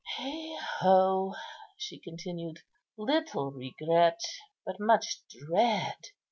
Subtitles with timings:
[0.17, 1.35] "Heigho!"
[1.77, 2.61] she continued,
[2.97, 4.19] "little regret,
[4.65, 5.93] but much dread.